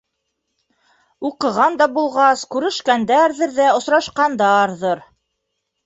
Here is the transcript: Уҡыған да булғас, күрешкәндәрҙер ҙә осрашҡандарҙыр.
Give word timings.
Уҡыған 1.29 1.77
да 1.83 1.89
булғас, 1.99 2.47
күрешкәндәрҙер 2.57 3.57
ҙә 3.61 3.71
осрашҡандарҙыр. 3.79 5.09